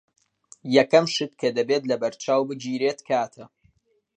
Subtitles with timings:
[0.75, 3.45] یەکەم شت کە دەبێت لەبەرچاو بگیرێت کاتە.